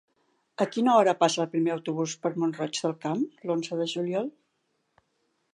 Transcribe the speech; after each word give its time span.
A 0.63 0.65
quina 0.75 0.95
hora 1.01 1.13
passa 1.19 1.41
el 1.43 1.51
primer 1.51 1.75
autobús 1.75 2.17
per 2.25 2.33
Mont-roig 2.45 2.81
del 2.87 2.97
Camp 3.07 3.21
l'onze 3.51 3.81
de 3.83 3.89
juliol? 3.97 4.37